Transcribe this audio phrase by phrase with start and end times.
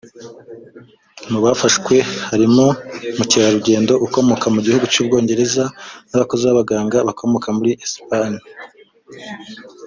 [1.31, 1.95] Mu bafashwe
[2.29, 2.65] harimo
[3.17, 5.63] mukerarugendo ukomoka mu gihugu cy’u Bwongereza
[6.09, 8.39] n’abakozi b’abaganga bakomoka muri Espagne